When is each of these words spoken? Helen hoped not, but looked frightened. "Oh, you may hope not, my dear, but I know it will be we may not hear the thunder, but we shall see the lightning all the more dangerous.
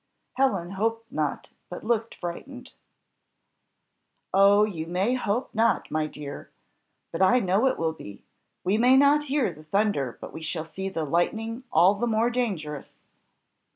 Helen 0.33 0.71
hoped 0.71 1.11
not, 1.11 1.51
but 1.69 1.83
looked 1.83 2.15
frightened. 2.15 2.73
"Oh, 4.33 4.63
you 4.63 4.87
may 4.87 5.13
hope 5.13 5.53
not, 5.53 5.91
my 5.91 6.07
dear, 6.07 6.49
but 7.11 7.21
I 7.21 7.39
know 7.39 7.67
it 7.67 7.77
will 7.77 7.93
be 7.93 8.23
we 8.63 8.79
may 8.79 8.97
not 8.97 9.25
hear 9.25 9.53
the 9.53 9.63
thunder, 9.65 10.17
but 10.19 10.33
we 10.33 10.41
shall 10.41 10.65
see 10.65 10.89
the 10.89 11.05
lightning 11.05 11.65
all 11.71 11.93
the 11.93 12.07
more 12.07 12.31
dangerous. 12.31 12.97